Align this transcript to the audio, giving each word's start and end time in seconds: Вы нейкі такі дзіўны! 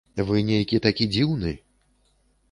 Вы 0.29 0.37
нейкі 0.45 0.79
такі 0.85 1.07
дзіўны! 1.15 1.51